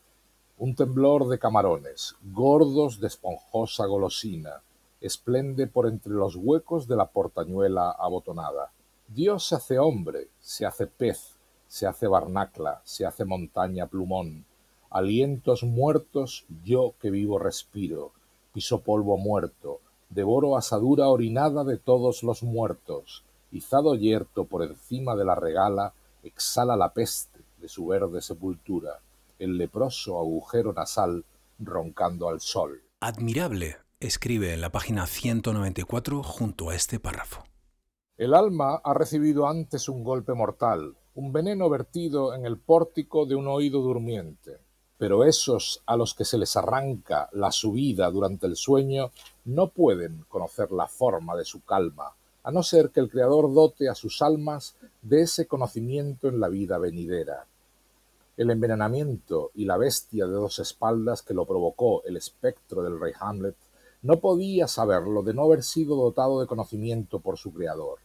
Un 0.58 0.74
temblor 0.74 1.28
de 1.28 1.38
camarones, 1.38 2.16
gordos 2.22 3.00
de 3.00 3.06
esponjosa 3.06 3.86
golosina, 3.86 4.62
esplende 5.00 5.66
por 5.66 5.86
entre 5.86 6.12
los 6.12 6.36
huecos 6.36 6.86
de 6.86 6.96
la 6.96 7.06
portañuela 7.06 7.90
abotonada. 7.92 8.72
Dios 9.08 9.46
se 9.46 9.54
hace 9.54 9.78
hombre, 9.78 10.28
se 10.40 10.66
hace 10.66 10.86
pez, 10.86 11.36
se 11.66 11.86
hace 11.86 12.06
barnacla, 12.06 12.82
se 12.84 13.06
hace 13.06 13.24
montaña 13.24 13.86
plumón, 13.86 14.44
alientos 14.90 15.62
muertos 15.62 16.44
yo 16.64 16.94
que 17.00 17.10
vivo 17.10 17.38
respiro, 17.38 18.12
piso 18.52 18.80
polvo 18.80 19.16
muerto, 19.16 19.80
devoro 20.08 20.56
asadura 20.56 21.08
orinada 21.08 21.64
de 21.64 21.78
todos 21.78 22.22
los 22.22 22.42
muertos, 22.42 23.24
izado 23.52 23.94
yerto 23.94 24.44
por 24.44 24.62
encima 24.62 25.14
de 25.14 25.24
la 25.24 25.36
regala, 25.36 25.94
exhala 26.22 26.76
la 26.76 26.92
peste 26.92 27.40
de 27.58 27.68
su 27.68 27.86
verde 27.86 28.20
sepultura, 28.20 29.00
el 29.38 29.56
leproso 29.56 30.18
agujero 30.18 30.72
nasal 30.72 31.24
roncando 31.58 32.28
al 32.28 32.40
sol. 32.40 32.82
Admirable, 33.00 33.76
escribe 34.00 34.52
en 34.52 34.60
la 34.60 34.70
página 34.70 35.06
194 35.06 36.22
junto 36.22 36.70
a 36.70 36.74
este 36.74 36.98
párrafo. 36.98 37.44
El 38.16 38.34
alma 38.34 38.80
ha 38.84 38.92
recibido 38.92 39.46
antes 39.46 39.88
un 39.88 40.04
golpe 40.04 40.34
mortal, 40.34 40.96
un 41.14 41.32
veneno 41.32 41.70
vertido 41.70 42.34
en 42.34 42.44
el 42.44 42.58
pórtico 42.58 43.24
de 43.24 43.34
un 43.34 43.46
oído 43.48 43.80
durmiente. 43.80 44.58
Pero 45.00 45.24
esos 45.24 45.82
a 45.86 45.96
los 45.96 46.12
que 46.12 46.26
se 46.26 46.36
les 46.36 46.58
arranca 46.58 47.30
la 47.32 47.50
subida 47.52 48.10
durante 48.10 48.46
el 48.46 48.54
sueño 48.54 49.12
no 49.46 49.68
pueden 49.68 50.26
conocer 50.28 50.70
la 50.72 50.88
forma 50.88 51.34
de 51.36 51.46
su 51.46 51.64
calma, 51.64 52.12
a 52.42 52.50
no 52.50 52.62
ser 52.62 52.90
que 52.90 53.00
el 53.00 53.08
Creador 53.08 53.50
dote 53.50 53.88
a 53.88 53.94
sus 53.94 54.20
almas 54.20 54.76
de 55.00 55.22
ese 55.22 55.46
conocimiento 55.46 56.28
en 56.28 56.38
la 56.38 56.48
vida 56.48 56.76
venidera. 56.76 57.46
El 58.36 58.50
envenenamiento 58.50 59.52
y 59.54 59.64
la 59.64 59.78
bestia 59.78 60.26
de 60.26 60.34
dos 60.34 60.58
espaldas 60.58 61.22
que 61.22 61.32
lo 61.32 61.46
provocó 61.46 62.02
el 62.04 62.18
espectro 62.18 62.82
del 62.82 63.00
rey 63.00 63.14
Hamlet 63.18 63.56
no 64.02 64.20
podía 64.20 64.68
saberlo 64.68 65.22
de 65.22 65.32
no 65.32 65.44
haber 65.44 65.62
sido 65.62 65.96
dotado 65.96 66.42
de 66.42 66.46
conocimiento 66.46 67.20
por 67.20 67.38
su 67.38 67.54
Creador. 67.54 68.00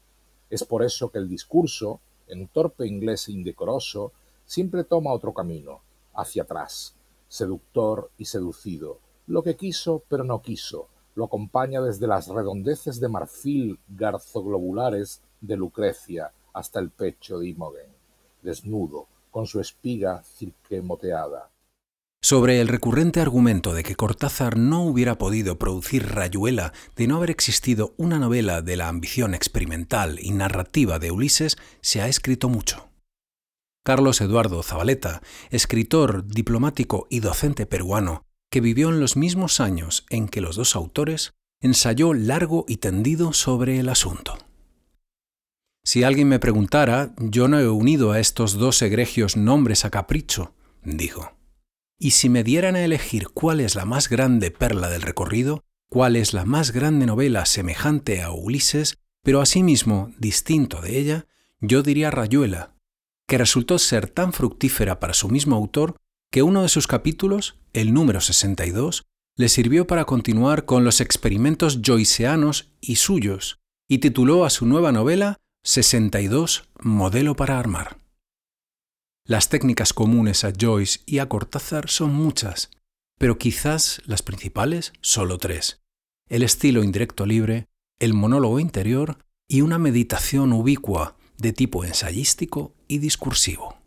Es 0.50 0.64
por 0.64 0.82
eso 0.82 1.12
que 1.12 1.18
el 1.18 1.28
discurso, 1.28 2.00
en 2.30 2.48
torpe 2.48 2.88
inglés 2.88 3.28
indecoroso, 3.28 4.14
siempre 4.46 4.86
toma 4.86 5.12
otro 5.12 5.34
camino, 5.34 5.82
hacia 6.15 6.43
atrás, 6.43 6.95
seductor 7.27 8.12
y 8.17 8.25
seducido, 8.25 9.00
lo 9.27 9.43
que 9.43 9.55
quiso 9.55 10.03
pero 10.07 10.24
no 10.24 10.41
quiso, 10.41 10.88
lo 11.15 11.25
acompaña 11.25 11.81
desde 11.81 12.07
las 12.07 12.27
redondeces 12.27 13.00
de 13.00 13.10
marfil 13.10 13.79
garzoglobulares 13.88 15.22
de 15.41 15.55
Lucrecia 15.55 16.31
hasta 16.53 16.79
el 16.79 16.89
pecho 16.89 17.39
de 17.39 17.50
Imogen, 17.50 17.89
desnudo, 18.41 19.07
con 19.31 19.48
su 19.48 19.60
espiga 19.60 20.24
cirquemoteada. 20.24 21.50
Sobre 22.22 22.60
el 22.60 22.67
recurrente 22.67 23.19
argumento 23.22 23.74
de 23.74 23.84
que 23.84 23.95
Cortázar 23.95 24.57
no 24.57 24.84
hubiera 24.84 25.17
podido 25.17 25.60
producir 25.60 26.07
Rayuela 26.07 26.74
de 26.95 27.07
no 27.07 27.17
haber 27.17 27.29
existido 27.29 27.93
una 27.98 28.17
novela 28.17 28.62
de 28.62 28.77
la 28.77 28.88
ambición 28.88 29.36
experimental 29.36 30.17
y 30.19 30.31
narrativa 30.31 30.98
de 30.98 31.12
Ulises, 31.12 31.57
se 31.81 32.01
ha 32.01 32.07
escrito 32.07 32.50
mucho. 32.50 32.89
Carlos 33.86 34.20
Eduardo 34.20 34.63
Zabaleta, 34.63 35.22
escritor, 35.51 36.25
diplomático 36.25 37.06
y 37.12 37.20
docente 37.20 37.68
peruano, 37.68 38.24
que 38.50 38.60
vivió 38.60 38.89
en 38.89 39.00
los 39.00 39.15
mismos 39.15 39.60
años 39.60 40.08
en 40.10 40.27
que 40.27 40.42
los 40.42 40.56
dos 40.56 40.75
autores, 40.75 41.36
ensayó 41.62 42.15
largo 42.15 42.65
y 42.68 42.77
tendido 42.77 43.32
sobre 43.32 43.80
el 43.80 43.89
asunto. 43.89 44.39
Si 45.84 46.04
alguien 46.04 46.27
me 46.27 46.39
preguntara, 46.39 47.13
yo 47.20 47.48
no 47.48 47.60
he 47.60 47.70
unido 47.70 48.12
a 48.12 48.20
estos 48.20 48.54
dos 48.54 48.82
egregios 48.82 49.38
nombres 49.38 49.86
a 49.86 49.92
capricho, 49.92 50.56
dijo. 50.84 51.38
Y 52.00 52.12
si 52.12 52.27
me 52.27 52.44
dieran 52.44 52.75
a 52.75 52.84
elegir 52.84 53.27
cuál 53.30 53.60
es 53.60 53.75
la 53.75 53.86
más 53.86 54.10
grande 54.10 54.50
perla 54.50 54.89
del 54.89 55.04
recorrido, 55.04 55.63
cuál 55.92 56.15
es 56.15 56.34
la 56.34 56.44
más 56.44 56.72
grande 56.72 57.06
novela 57.06 57.46
semejante 57.46 58.24
a 58.24 58.32
Ulises, 58.32 58.98
pero 59.22 59.42
asimismo 59.42 60.12
distinto 60.18 60.82
de 60.82 60.98
ella, 60.98 61.27
yo 61.62 61.84
diría 61.84 62.10
Rayuela, 62.10 62.75
que 63.27 63.38
resultó 63.38 63.79
ser 63.79 64.08
tan 64.10 64.34
fructífera 64.34 65.00
para 65.00 65.13
su 65.13 65.29
mismo 65.29 65.55
autor 65.55 65.96
que 66.32 66.44
uno 66.44 66.62
de 66.62 66.70
sus 66.70 66.88
capítulos, 66.88 67.58
el 67.74 67.94
número 67.94 68.22
62, 68.22 69.03
le 69.38 69.50
sirvió 69.50 69.88
para 69.88 70.05
continuar 70.05 70.65
con 70.65 70.84
los 70.84 71.01
experimentos 71.01 71.79
joyceanos 71.84 72.72
y 72.82 72.98
suyos, 72.98 73.60
y 73.89 74.00
tituló 74.00 74.46
a 74.46 74.50
su 74.50 74.65
nueva 74.65 74.91
novela 74.91 75.38
62 75.63 76.70
Modelo 76.82 77.36
para 77.36 77.60
armar. 77.60 77.98
Las 79.27 79.50
técnicas 79.50 79.94
comunes 79.94 80.44
a 80.44 80.53
Joyce 80.58 81.00
y 81.05 81.20
a 81.20 81.27
Cortázar 81.27 81.89
son 81.89 82.13
muchas, 82.13 82.70
pero 83.17 83.38
quizás 83.38 84.01
las 84.05 84.22
principales 84.22 84.94
solo 85.01 85.38
tres. 85.38 85.82
El 86.29 86.44
estilo 86.44 86.84
indirecto 86.84 87.25
libre, 87.25 87.67
el 88.00 88.13
monólogo 88.13 88.60
interior 88.60 89.17
y 89.48 89.62
una 89.62 89.79
meditación 89.79 90.53
ubicua 90.53 91.17
de 91.38 91.54
tipo 91.54 91.84
ensayístico 91.84 92.74
y 92.88 93.00
discursivo. 93.00 93.77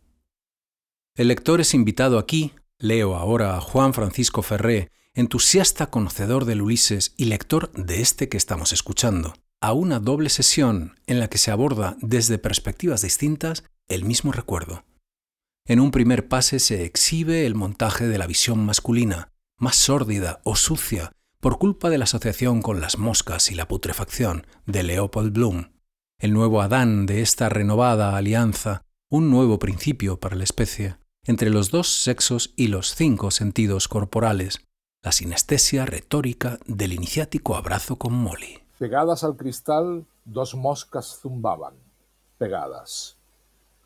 El 1.16 1.28
lector 1.28 1.60
es 1.60 1.74
invitado 1.74 2.18
aquí, 2.18 2.52
leo 2.78 3.16
ahora 3.16 3.56
a 3.56 3.60
Juan 3.60 3.92
Francisco 3.92 4.42
Ferré, 4.42 4.90
entusiasta 5.14 5.90
conocedor 5.90 6.44
del 6.44 6.62
Ulises 6.62 7.14
y 7.16 7.24
lector 7.24 7.72
de 7.72 8.00
este 8.00 8.28
que 8.28 8.36
estamos 8.36 8.72
escuchando, 8.72 9.34
a 9.60 9.72
una 9.72 9.98
doble 9.98 10.30
sesión 10.30 10.94
en 11.06 11.18
la 11.18 11.28
que 11.28 11.38
se 11.38 11.50
aborda 11.50 11.96
desde 12.00 12.38
perspectivas 12.38 13.02
distintas 13.02 13.64
el 13.88 14.04
mismo 14.04 14.30
recuerdo. 14.30 14.84
En 15.66 15.80
un 15.80 15.90
primer 15.90 16.28
pase 16.28 16.60
se 16.60 16.84
exhibe 16.84 17.46
el 17.46 17.54
montaje 17.54 18.06
de 18.06 18.18
la 18.18 18.26
visión 18.26 18.64
masculina, 18.64 19.32
más 19.56 19.76
sórdida 19.76 20.40
o 20.44 20.56
sucia 20.56 21.12
por 21.40 21.58
culpa 21.58 21.90
de 21.90 21.98
la 21.98 22.04
asociación 22.04 22.62
con 22.62 22.80
las 22.80 22.98
moscas 22.98 23.50
y 23.50 23.54
la 23.54 23.68
putrefacción 23.68 24.46
de 24.66 24.82
Leopold 24.82 25.32
Bloom, 25.32 25.70
el 26.20 26.32
nuevo 26.32 26.60
Adán 26.62 27.06
de 27.06 27.20
esta 27.22 27.48
renovada 27.48 28.16
alianza, 28.16 28.82
un 29.08 29.30
nuevo 29.30 29.60
principio 29.60 30.18
para 30.18 30.34
la 30.34 30.42
especie, 30.42 30.96
entre 31.24 31.48
los 31.48 31.70
dos 31.70 31.88
sexos 31.88 32.52
y 32.56 32.66
los 32.66 32.96
cinco 32.96 33.30
sentidos 33.30 33.86
corporales, 33.86 34.66
la 35.04 35.12
sinestesia 35.12 35.86
retórica 35.86 36.58
del 36.66 36.92
iniciático 36.92 37.54
abrazo 37.54 37.96
con 37.96 38.14
Molly. 38.14 38.58
Pegadas 38.80 39.22
al 39.22 39.36
cristal, 39.36 40.06
dos 40.24 40.56
moscas 40.56 41.20
zumbaban, 41.22 41.74
pegadas. 42.36 43.16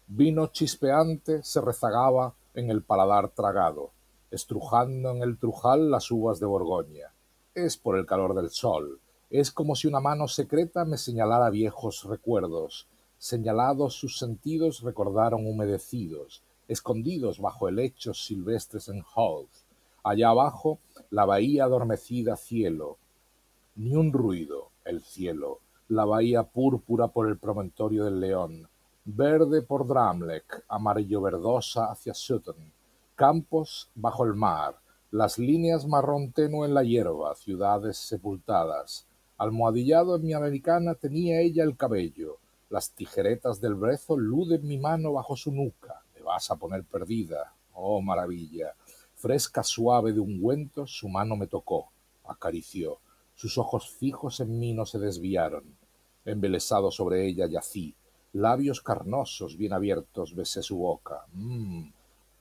Vino 0.07 0.47
chispeante 0.47 1.43
se 1.43 1.61
rezagaba 1.61 2.33
en 2.55 2.71
el 2.71 2.83
paladar 2.83 3.29
tragado, 3.29 3.91
estrujando 4.31 5.11
en 5.11 5.23
el 5.23 5.37
trujal 5.37 5.91
las 5.91 6.11
uvas 6.11 6.41
de 6.41 6.47
Borgoña. 6.47 7.13
Es 7.55 7.77
por 7.77 7.99
el 7.99 8.07
calor 8.07 8.35
del 8.35 8.49
sol, 8.49 9.02
es 9.41 9.51
como 9.51 9.75
si 9.75 9.89
una 9.89 10.01
mano 10.01 10.29
secreta 10.29 10.85
me 10.85 10.99
señalara 10.99 11.51
viejos 11.51 12.05
recuerdos. 12.05 12.87
Señalados 13.19 13.95
sus 13.95 14.19
sentidos 14.19 14.83
recordaron 14.83 15.47
humedecidos, 15.47 16.43
escondidos 16.69 17.41
bajo 17.41 17.69
helechos 17.69 18.25
silvestres 18.25 18.89
en 18.89 19.03
Howth. 19.15 19.51
Allá 20.05 20.29
abajo, 20.29 20.79
la 21.11 21.25
bahía 21.25 21.65
adormecida 21.65 22.37
cielo. 22.37 22.99
Ni 23.77 23.97
un 23.97 24.13
ruido, 24.13 24.71
el 24.85 25.03
cielo. 25.03 25.61
La 25.89 26.05
bahía 26.05 26.43
púrpura 26.43 27.09
por 27.09 27.29
el 27.29 27.39
promontorio 27.39 28.05
del 28.05 28.21
León 28.21 28.69
verde 29.05 29.63
por 29.63 29.87
Dramlech, 29.87 30.65
amarillo 30.69 31.21
verdosa 31.21 31.91
hacia 31.91 32.15
Sutton, 32.15 32.73
campos 33.17 33.91
bajo 33.95 34.25
el 34.25 34.35
mar, 34.35 34.79
las 35.11 35.39
líneas 35.39 35.87
marrón 35.87 36.33
tenue 36.33 36.67
en 36.67 36.75
la 36.75 36.85
hierba, 36.85 37.35
ciudades 37.35 37.97
sepultadas. 37.97 39.07
Almohadillado 39.43 40.15
en 40.15 40.23
mi 40.23 40.35
americana 40.35 40.95
tenía 40.95 41.41
ella 41.41 41.65
el 41.65 41.77
cabello, 41.77 42.39
las 42.71 42.93
tijeretas 42.93 43.61
del 43.61 43.75
brezo 43.75 44.17
luden 44.17 44.65
mi 44.65 44.79
mano 44.79 45.15
bajo 45.15 45.35
su 45.35 45.51
nuca. 45.51 46.01
Me 46.15 46.23
vas 46.23 46.49
a 46.53 46.55
poner 46.55 46.85
perdida, 46.85 47.53
oh 47.75 48.01
maravilla. 48.01 48.73
Fresca 49.17 49.65
suave 49.65 50.13
de 50.13 50.21
ungüento, 50.21 50.87
su 50.87 51.09
mano 51.09 51.35
me 51.35 51.49
tocó, 51.49 51.89
acarició. 52.25 52.99
Sus 53.35 53.59
ojos 53.59 53.91
fijos 53.91 54.39
en 54.39 54.61
mí 54.61 54.75
no 54.75 54.87
se 54.87 55.01
desviaron. 55.01 55.65
Embelesado 56.25 56.93
sobre 56.93 57.27
ella 57.27 57.49
yací, 57.49 57.97
Labios 58.35 58.81
carnosos, 58.81 59.57
bien 59.57 59.73
abiertos, 59.73 60.37
besé 60.37 60.63
su 60.63 60.77
boca. 60.79 61.27
Mmm. 61.33 61.91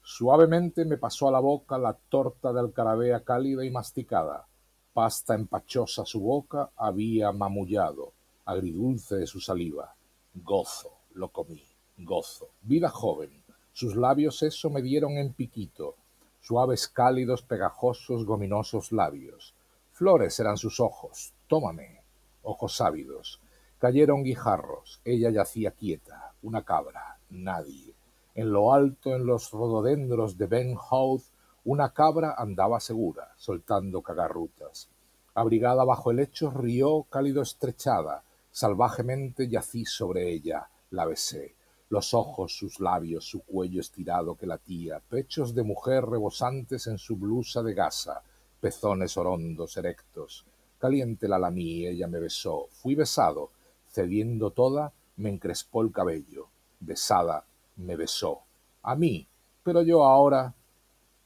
Suavemente 0.04 0.86
me 0.86 1.00
pasó 1.00 1.28
a 1.28 1.32
la 1.32 1.40
boca 1.40 1.80
la 1.80 1.98
torta 2.10 2.54
de 2.54 2.60
alcarabea 2.60 3.24
cálida 3.24 3.66
y 3.66 3.72
masticada. 3.72 4.46
Pasta 4.94 5.36
empachosa 5.36 6.06
su 6.06 6.20
boca 6.20 6.72
había 6.76 7.32
mamullado, 7.32 8.14
agridulce 8.46 9.26
su 9.26 9.40
saliva. 9.40 9.96
Gozo, 10.34 10.92
lo 11.14 11.30
comí, 11.30 11.64
gozo. 11.98 12.50
Vida 12.62 12.90
joven. 12.90 13.32
Sus 13.74 13.96
labios 13.96 14.44
eso 14.44 14.70
me 14.70 14.82
dieron 14.82 15.14
en 15.14 15.34
piquito. 15.34 15.96
Suaves, 16.42 16.88
cálidos, 16.88 17.42
pegajosos, 17.42 18.26
gominosos 18.26 18.92
labios. 18.92 19.54
Flores 19.92 20.40
eran 20.40 20.58
sus 20.58 20.80
ojos. 20.80 21.34
Tómame. 21.48 22.02
Ojos 22.44 22.82
ávidos 22.82 23.40
Cayeron 23.82 24.22
guijarros, 24.22 25.02
ella 25.04 25.32
yacía 25.32 25.72
quieta, 25.72 26.36
una 26.44 26.64
cabra, 26.64 27.18
nadie. 27.32 27.96
En 28.36 28.52
lo 28.52 28.74
alto, 28.74 29.16
en 29.16 29.26
los 29.26 29.50
rododendros 29.50 30.38
de 30.38 30.46
Ben 30.46 30.76
Houth, 30.76 31.24
una 31.64 31.94
cabra 31.94 32.36
andaba 32.38 32.80
segura, 32.80 33.34
soltando 33.38 34.02
cagarrutas. 34.02 34.90
Abrigada 35.34 35.84
bajo 35.84 36.12
el 36.12 36.18
lecho, 36.18 36.50
rió 36.50 37.04
cálido 37.04 37.42
estrechada. 37.42 38.24
Salvajemente 38.50 39.48
yací 39.48 39.86
sobre 39.86 40.30
ella, 40.30 40.68
la 40.90 41.06
besé. 41.06 41.56
Los 41.90 42.14
ojos, 42.14 42.56
sus 42.58 42.80
labios, 42.80 43.26
su 43.26 43.44
cuello 43.44 43.80
estirado 43.80 44.36
que 44.36 44.48
latía, 44.48 45.00
pechos 45.00 45.54
de 45.54 45.64
mujer 45.64 46.06
rebosantes 46.06 46.88
en 46.88 46.98
su 46.98 47.16
blusa 47.18 47.62
de 47.62 47.74
gasa, 47.74 48.24
pezones 48.60 49.18
orondos, 49.18 49.78
erectos. 49.78 50.46
Caliente 50.80 51.28
la 51.28 51.38
lamí, 51.38 51.86
ella 51.86 52.08
me 52.08 52.20
besó. 52.20 52.68
Fui 52.72 52.96
besado, 52.96 53.52
cediendo 53.88 54.52
toda, 54.52 54.94
me 55.18 55.30
encrespó 55.30 55.82
el 55.82 55.92
cabello, 55.92 56.48
besada, 56.80 57.46
me 57.76 57.96
besó. 57.96 58.42
A 58.82 58.96
mí, 58.96 59.28
pero 59.64 59.82
yo 59.84 60.04
ahora... 60.04 60.56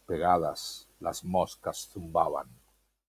Pegadas, 0.05 0.87
las 0.99 1.23
moscas 1.23 1.89
zumbaban. 1.91 2.47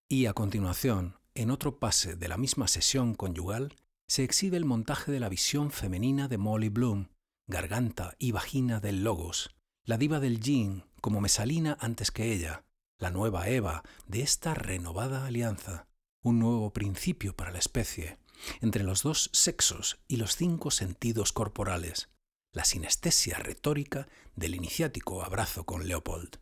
Y 0.09 0.27
a 0.27 0.33
continuación, 0.33 1.17
en 1.35 1.51
otro 1.51 1.79
pase 1.79 2.17
de 2.17 2.29
la 2.29 2.37
misma 2.37 2.69
sesión 2.69 3.15
conyugal, 3.15 3.75
se 4.09 4.25
exhibe 4.25 4.57
el 4.57 4.65
montaje 4.65 5.13
de 5.13 5.21
la 5.21 5.29
visión 5.29 5.71
femenina 5.71 6.29
de 6.29 6.39
Molly 6.39 6.69
Bloom, 6.69 7.09
garganta 7.47 8.15
y 8.19 8.33
vagina 8.33 8.81
del 8.81 9.05
Logos, 9.05 9.55
la 9.85 9.99
diva 9.99 10.21
del 10.21 10.41
Jean 10.41 10.85
como 11.01 11.21
Mesalina 11.21 11.77
antes 11.81 12.11
que 12.11 12.33
ella, 12.33 12.65
la 12.99 13.11
nueva 13.11 13.49
Eva 13.49 13.83
de 14.07 14.23
esta 14.23 14.55
renovada 14.55 15.27
alianza, 15.27 15.87
un 16.23 16.39
nuevo 16.39 16.73
principio 16.73 17.37
para 17.37 17.53
la 17.53 17.59
especie, 17.59 18.19
entre 18.61 18.83
los 18.83 19.03
dos 19.03 19.31
sexos 19.33 19.99
y 20.09 20.17
los 20.17 20.37
cinco 20.37 20.71
sentidos 20.71 21.33
corporales, 21.33 22.09
la 22.53 22.65
sinestesia 22.65 23.39
retórica 23.39 24.09
del 24.35 24.55
iniciático 24.55 25.23
abrazo 25.23 25.65
con 25.65 25.87
Leopold. 25.87 26.39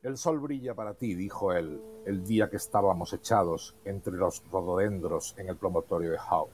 El 0.00 0.16
sol 0.16 0.38
brilla 0.38 0.76
para 0.76 0.94
ti, 0.94 1.16
dijo 1.16 1.52
él, 1.52 1.82
el 2.06 2.22
día 2.22 2.48
que 2.48 2.56
estábamos 2.56 3.12
echados 3.12 3.74
entre 3.84 4.12
los 4.12 4.44
rododendros 4.48 5.34
en 5.38 5.48
el 5.48 5.56
promontorio 5.56 6.12
de 6.12 6.18
Howe, 6.18 6.52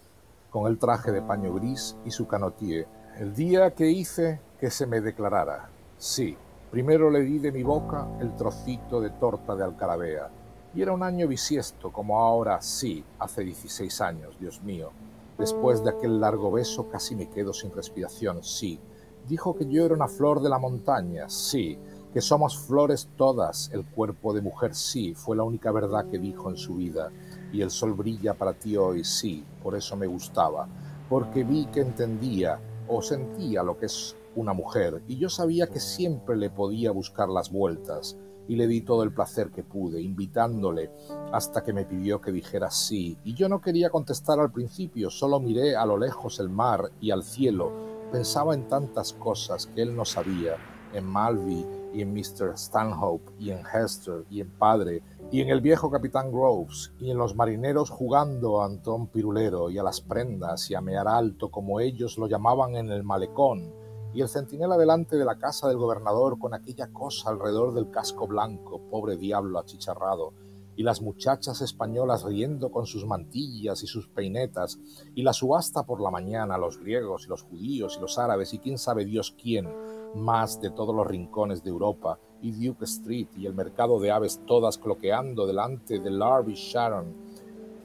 con 0.49 0.67
el 0.67 0.79
traje 0.79 1.13
de 1.13 1.21
paño 1.21 1.53
gris 1.53 1.95
y 2.07 2.11
su 2.11 2.27
canotier, 2.27 2.89
el 3.19 3.35
día 3.35 3.75
que 3.75 3.91
hice 3.91 4.41
que 4.59 4.71
se 4.71 4.87
me 4.87 5.03
declarara. 5.03 5.69
Sí, 5.99 6.35
primero 6.71 7.11
le 7.11 7.21
di 7.21 7.39
de 7.39 7.53
mi 7.53 7.63
boca 7.63 8.09
el 8.19 8.35
trocito 8.35 8.99
de 9.03 9.11
torta 9.11 9.55
de 9.55 9.65
alcarabea, 9.65 10.31
y 10.75 10.81
era 10.81 10.95
un 10.95 11.03
año 11.03 11.29
bisiesto, 11.29 11.93
como 11.93 12.21
ahora 12.21 12.63
sí, 12.63 13.05
hace 13.19 13.45
16 13.45 14.01
años, 14.01 14.39
Dios 14.41 14.63
mío. 14.63 14.91
Después 15.37 15.85
de 15.85 15.91
aquel 15.91 16.19
largo 16.19 16.51
beso 16.51 16.89
casi 16.89 17.15
me 17.15 17.29
quedo 17.29 17.53
sin 17.53 17.73
respiración, 17.73 18.43
sí. 18.43 18.81
Dijo 19.29 19.55
que 19.55 19.67
yo 19.67 19.85
era 19.85 19.95
una 19.95 20.09
flor 20.09 20.41
de 20.41 20.49
la 20.49 20.59
montaña, 20.59 21.29
sí 21.29 21.79
que 22.15 22.21
somos 22.21 22.57
flores 22.57 23.09
todas, 23.17 23.73
el 23.73 23.85
cuerpo 23.85 24.33
de 24.33 24.41
mujer 24.41 24.73
sí, 24.77 25.15
fue 25.15 25.37
la 25.37 25.43
única 25.43 25.73
verdad 25.73 26.09
que 26.09 26.21
dijo 26.21 26.49
en 26.49 26.57
su 26.57 26.77
vida, 26.77 27.11
y 27.53 27.61
el 27.61 27.73
sol 27.73 27.93
brilla 27.93 28.35
para 28.35 28.53
ti 28.53 28.77
hoy 28.77 29.03
sí, 29.03 29.45
por 29.61 29.75
eso 29.75 29.97
me 29.97 30.07
gustaba, 30.07 30.69
porque 31.09 31.43
vi 31.43 31.67
que 31.67 31.81
entendía 31.81 32.61
o 32.87 33.03
sentía 33.03 33.65
lo 33.65 33.77
que 33.77 33.87
es 33.87 34.15
una 34.37 34.53
mujer, 34.53 35.03
y 35.09 35.17
yo 35.17 35.29
sabía 35.29 35.67
que 35.67 35.81
siempre 35.81 36.37
le 36.37 36.51
podía 36.51 36.93
buscar 36.93 37.29
las 37.29 37.51
vueltas, 37.51 38.17
y 38.47 38.55
le 38.55 38.69
di 38.69 38.83
todo 38.83 39.03
el 39.03 39.13
placer 39.13 39.51
que 39.51 39.65
pude, 39.65 40.01
invitándole 40.01 40.93
hasta 41.33 41.65
que 41.65 41.73
me 41.73 41.85
pidió 41.85 42.21
que 42.21 42.31
dijera 42.31 42.71
sí, 42.71 43.19
y 43.25 43.35
yo 43.35 43.49
no 43.49 43.61
quería 43.61 43.91
contestar 43.91 44.39
al 44.39 44.53
principio, 44.53 45.11
solo 45.11 45.41
miré 45.41 45.75
a 45.75 45.85
lo 45.85 45.99
lejos 45.99 46.39
el 46.39 46.49
mar 46.49 46.93
y 47.01 47.11
al 47.11 47.25
cielo, 47.25 47.73
pensaba 48.13 48.55
en 48.55 48.69
tantas 48.69 49.15
cosas 49.15 49.67
que 49.67 49.83
él 49.83 49.97
no 49.97 50.05
sabía, 50.05 50.55
en 50.93 51.07
Malvi 51.07 51.67
y 51.95 52.03
en 52.03 52.13
Mr. 52.13 52.59
Stanhope 52.59 53.33
y 53.39 53.51
en 53.51 53.61
Hester 53.65 54.25
y 54.29 54.41
en 54.41 54.51
Padre 54.51 55.03
y 55.31 55.41
en 55.41 55.49
el 55.49 55.61
viejo 55.61 55.91
Capitán 55.91 56.31
Groves 56.31 56.93
y 56.99 57.11
en 57.11 57.17
los 57.17 57.37
marineros 57.37 57.89
jugando 57.89 58.61
a 58.61 58.67
Antón 58.67 59.07
Pirulero 59.07 59.71
y 59.71 59.79
a 59.79 59.83
las 59.83 60.01
prendas 60.01 60.71
y 60.71 60.75
a 60.75 60.81
mear 60.81 61.09
alto 61.09 61.51
como 61.51 61.81
ellos 61.81 62.19
lo 62.19 62.27
llamaban 62.27 62.77
en 62.77 62.91
el 62.91 63.05
malecón 63.05 63.73
y 64.15 64.23
el 64.23 64.29
centinela 64.29 64.77
delante 64.77 65.17
de 65.17 65.25
la 65.25 65.39
casa 65.39 65.69
del 65.69 65.77
gobernador 65.77 66.39
con 66.39 66.55
aquella 66.55 66.93
cosa 66.93 67.31
alrededor 67.31 67.75
del 67.75 67.91
casco 67.91 68.29
blanco, 68.29 68.81
pobre 68.89 69.17
diablo 69.17 69.59
achicharrado, 69.59 70.33
y 70.77 70.85
las 70.85 71.03
muchachas 71.03 71.61
españolas 71.61 72.25
riendo 72.25 72.71
con 72.71 72.87
sus 72.87 73.07
mantillas 73.07 73.83
y 73.83 73.89
sus 73.89 74.07
peinetas, 74.09 74.79
y 75.17 75.23
la 75.23 75.33
subasta 75.33 75.85
por 75.85 76.01
la 76.01 76.13
mañana, 76.13 76.59
los 76.59 76.79
griegos 76.79 77.27
y 77.27 77.29
los 77.29 77.43
judíos 77.43 77.97
y 77.97 78.01
los 78.01 78.17
árabes 78.19 78.55
y 78.55 78.59
quién 78.59 78.79
sabe 78.79 79.05
Dios 79.05 79.35
quién, 79.41 79.69
más 80.15 80.61
de 80.61 80.71
todos 80.71 80.95
los 80.95 81.07
rincones 81.07 81.63
de 81.63 81.71
Europa, 81.71 82.19
y 82.43 82.53
Duke 82.53 82.85
Street 82.85 83.29
y 83.37 83.47
el 83.47 83.55
mercado 83.55 83.99
de 83.99 84.11
aves 84.11 84.41
todas 84.47 84.79
cloqueando 84.79 85.47
delante 85.47 85.99
de 85.99 86.11
Larby 86.11 86.55
Sharon, 86.55 87.15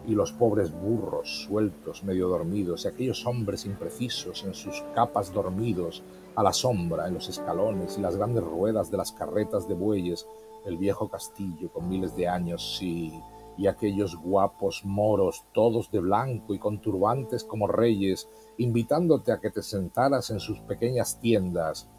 y 0.06 0.16
los 0.16 0.32
pobres 0.32 0.72
burros 0.72 1.44
sueltos, 1.44 2.04
medio 2.04 2.30
dormidos, 2.30 2.86
y 2.86 2.88
aquellos 2.88 3.26
hombres 3.26 3.66
imprecisos 3.66 4.44
en 4.44 4.54
sus 4.54 4.82
capas 4.96 5.34
dormidos, 5.34 6.04
a 6.36 6.44
la 6.44 6.54
sombra, 6.54 7.08
en 7.08 7.16
los 7.16 7.28
escalones 7.28 7.98
y 7.98 8.02
las 8.02 8.16
grandes 8.16 8.44
ruedas 8.44 8.90
de 8.90 8.98
las 8.98 9.12
carretas 9.12 9.68
de 9.68 9.74
bueyes, 9.74 10.26
el 10.66 10.78
viejo 10.78 11.10
castillo 11.10 11.72
con 11.72 11.90
miles 11.90 12.16
de 12.16 12.28
años, 12.28 12.78
sí, 12.78 13.14
y 13.58 13.68
aquellos 13.68 14.16
guapos 14.16 14.84
moros, 14.86 15.44
todos 15.54 15.92
de 15.92 16.00
blanco 16.00 16.54
y 16.54 16.60
con 16.60 16.80
turbantes 16.80 17.44
como 17.44 17.68
reyes, 17.68 18.30
invitándote 18.58 19.34
a 19.34 19.40
que 19.40 19.52
te 19.52 19.62
sentaras 19.62 20.30
en 20.30 20.40
sus 20.40 20.60
pequeñas 20.62 21.20
tiendas, 21.20 21.90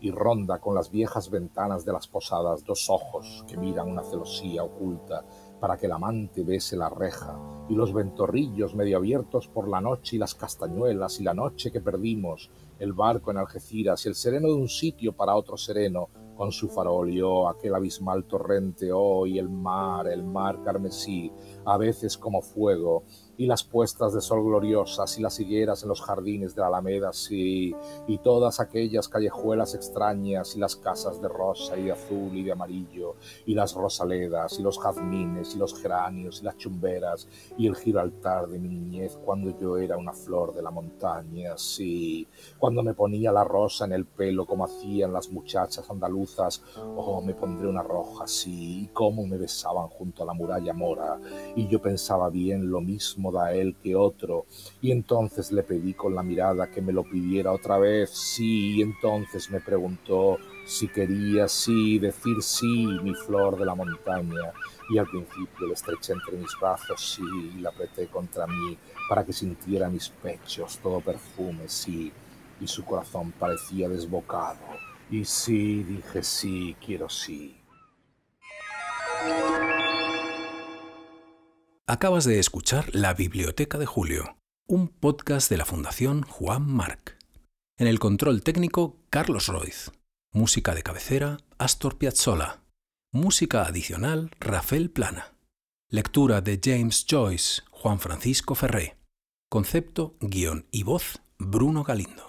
y 0.00 0.10
ronda 0.10 0.58
con 0.60 0.74
las 0.74 0.90
viejas 0.90 1.30
ventanas 1.30 1.84
de 1.84 1.92
las 1.92 2.06
posadas 2.06 2.64
dos 2.64 2.88
ojos 2.90 3.44
que 3.48 3.56
miran 3.56 3.88
una 3.90 4.02
celosía 4.02 4.62
oculta 4.62 5.24
para 5.60 5.76
que 5.76 5.86
el 5.86 5.92
amante 5.92 6.44
bese 6.44 6.76
la 6.76 6.88
reja, 6.88 7.38
y 7.68 7.74
los 7.74 7.92
ventorrillos 7.92 8.74
medio 8.74 8.98
abiertos 8.98 9.48
por 9.48 9.68
la 9.68 9.80
noche 9.80 10.16
y 10.16 10.18
las 10.18 10.34
castañuelas 10.34 11.20
y 11.20 11.24
la 11.24 11.34
noche 11.34 11.72
que 11.72 11.80
perdimos, 11.80 12.50
el 12.78 12.92
barco 12.92 13.30
en 13.30 13.38
Algeciras 13.38 14.04
y 14.04 14.08
el 14.08 14.14
sereno 14.14 14.48
de 14.48 14.54
un 14.54 14.68
sitio 14.68 15.12
para 15.12 15.34
otro 15.34 15.56
sereno, 15.56 16.08
con 16.36 16.52
su 16.52 16.68
farol 16.68 17.10
y 17.10 17.20
oh, 17.20 17.48
aquel 17.48 17.74
abismal 17.74 18.24
torrente, 18.24 18.92
oh, 18.92 19.26
y 19.26 19.40
el 19.40 19.48
mar, 19.48 20.06
el 20.06 20.22
mar 20.22 20.62
carmesí, 20.62 21.32
a 21.64 21.76
veces 21.76 22.16
como 22.16 22.40
fuego, 22.40 23.02
y 23.38 23.46
las 23.46 23.62
puestas 23.62 24.12
de 24.12 24.20
sol 24.20 24.44
gloriosas 24.44 25.16
y 25.16 25.22
las 25.22 25.38
higueras 25.38 25.84
en 25.84 25.88
los 25.88 26.02
jardines 26.02 26.56
de 26.56 26.60
la 26.60 26.66
Alameda, 26.66 27.12
sí, 27.12 27.72
y 28.08 28.18
todas 28.18 28.58
aquellas 28.58 29.08
callejuelas 29.08 29.76
extrañas 29.76 30.56
y 30.56 30.58
las 30.58 30.74
casas 30.74 31.22
de 31.22 31.28
rosa 31.28 31.78
y 31.78 31.84
de 31.84 31.92
azul 31.92 32.36
y 32.36 32.42
de 32.42 32.52
amarillo, 32.52 33.14
y 33.46 33.54
las 33.54 33.74
rosaledas 33.74 34.58
y 34.58 34.62
los 34.62 34.78
jazmines 34.80 35.54
y 35.54 35.58
los 35.58 35.80
geranios 35.80 36.40
y 36.40 36.44
las 36.44 36.56
chumberas 36.56 37.28
y 37.56 37.68
el 37.68 37.76
giraltar 37.76 38.48
de 38.48 38.58
mi 38.58 38.68
niñez 38.68 39.16
cuando 39.24 39.56
yo 39.56 39.78
era 39.78 39.96
una 39.96 40.12
flor 40.12 40.52
de 40.52 40.62
la 40.62 40.72
montaña, 40.72 41.56
sí, 41.56 42.26
cuando 42.58 42.82
me 42.82 42.94
ponía 42.94 43.30
la 43.30 43.44
rosa 43.44 43.84
en 43.84 43.92
el 43.92 44.04
pelo 44.04 44.46
como 44.46 44.64
hacían 44.64 45.12
las 45.12 45.30
muchachas 45.30 45.88
andaluzas, 45.88 46.62
oh, 46.96 47.22
me 47.22 47.34
pondré 47.34 47.68
una 47.68 47.84
roja, 47.84 48.26
sí, 48.26 48.82
y 48.82 48.86
cómo 48.88 49.24
me 49.28 49.38
besaban 49.38 49.86
junto 49.86 50.24
a 50.24 50.26
la 50.26 50.32
muralla 50.32 50.72
mora, 50.72 51.20
y 51.54 51.68
yo 51.68 51.80
pensaba 51.80 52.30
bien 52.30 52.68
lo 52.68 52.80
mismo 52.80 53.27
a 53.36 53.52
él 53.52 53.76
que 53.82 53.94
otro, 53.94 54.46
y 54.80 54.92
entonces 54.92 55.52
le 55.52 55.62
pedí 55.62 55.94
con 55.94 56.14
la 56.14 56.22
mirada 56.22 56.70
que 56.70 56.80
me 56.80 56.92
lo 56.92 57.02
pidiera 57.02 57.52
otra 57.52 57.78
vez, 57.78 58.10
sí, 58.10 58.76
y 58.76 58.82
entonces 58.82 59.50
me 59.50 59.60
preguntó 59.60 60.38
si 60.64 60.88
quería 60.88 61.48
sí, 61.48 61.98
decir 61.98 62.42
sí, 62.42 62.86
mi 63.02 63.14
flor 63.14 63.58
de 63.58 63.66
la 63.66 63.74
montaña, 63.74 64.52
y 64.90 64.98
al 64.98 65.06
principio 65.06 65.66
le 65.66 65.74
estreché 65.74 66.12
entre 66.14 66.36
mis 66.36 66.52
brazos, 66.60 67.16
sí, 67.16 67.22
y 67.56 67.60
la 67.60 67.70
apreté 67.70 68.06
contra 68.06 68.46
mí 68.46 68.78
para 69.08 69.24
que 69.24 69.32
sintiera 69.32 69.88
mis 69.88 70.08
pechos 70.08 70.78
todo 70.78 71.00
perfume, 71.00 71.68
sí, 71.68 72.12
y 72.60 72.66
su 72.66 72.84
corazón 72.84 73.32
parecía 73.32 73.88
desbocado, 73.88 74.58
y 75.10 75.24
sí, 75.24 75.82
dije 75.82 76.22
sí, 76.22 76.76
quiero 76.84 77.08
sí. 77.08 77.57
Acabas 81.90 82.26
de 82.26 82.38
escuchar 82.38 82.94
La 82.94 83.14
Biblioteca 83.14 83.78
de 83.78 83.86
Julio, 83.86 84.36
un 84.68 84.88
podcast 84.88 85.48
de 85.48 85.56
la 85.56 85.64
Fundación 85.64 86.20
Juan 86.20 86.70
Marc. 86.70 87.16
En 87.78 87.86
el 87.86 87.98
control 87.98 88.42
técnico, 88.42 88.98
Carlos 89.08 89.46
Roiz. 89.46 89.90
Música 90.30 90.74
de 90.74 90.82
cabecera, 90.82 91.38
Astor 91.56 91.96
Piazzolla. 91.96 92.60
Música 93.10 93.62
adicional, 93.62 94.30
Rafael 94.38 94.90
Plana. 94.90 95.32
Lectura 95.90 96.42
de 96.42 96.60
James 96.62 97.06
Joyce, 97.08 97.62
Juan 97.70 98.00
Francisco 98.00 98.54
Ferré. 98.54 98.98
Concepto, 99.48 100.14
guion 100.20 100.66
y 100.70 100.82
voz, 100.82 101.22
Bruno 101.38 101.84
Galindo. 101.84 102.27